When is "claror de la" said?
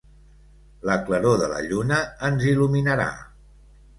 1.09-1.59